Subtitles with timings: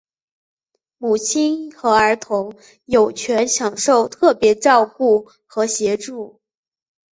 [0.97, 2.55] 母亲和儿童
[2.85, 6.41] 有权享受特别照顾和协助。